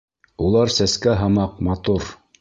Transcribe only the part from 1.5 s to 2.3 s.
матур...